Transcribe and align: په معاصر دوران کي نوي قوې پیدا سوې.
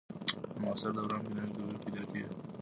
په 0.51 0.57
معاصر 0.61 0.91
دوران 0.95 1.21
کي 1.27 1.31
نوي 1.37 1.51
قوې 1.57 1.77
پیدا 1.83 2.03
سوې. 2.09 2.23